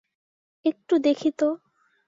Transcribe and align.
একটু 0.65 0.93
দেখি 0.97 1.29
তো। 1.37 1.47